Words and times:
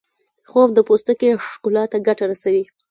خوب 0.49 0.69
د 0.73 0.79
پوستکي 0.87 1.29
ښکلا 1.49 1.83
ته 1.91 1.97
ګټه 2.07 2.25
رسوي 2.31 2.63